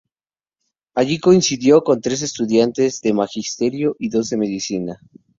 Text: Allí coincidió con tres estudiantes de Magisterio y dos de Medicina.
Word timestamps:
Allí 0.95 1.19
coincidió 1.19 1.83
con 1.83 2.01
tres 2.01 2.23
estudiantes 2.23 3.01
de 3.01 3.13
Magisterio 3.13 3.95
y 3.99 4.09
dos 4.09 4.31
de 4.31 4.37
Medicina. 4.37 4.99